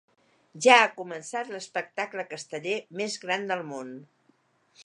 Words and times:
Ja 0.65 0.77
ha 0.85 0.95
començat 1.01 1.51
l’espectacle 1.55 2.27
casteller 2.33 2.81
més 3.03 3.19
gran 3.27 3.49
del 3.53 3.65
món. 3.75 3.93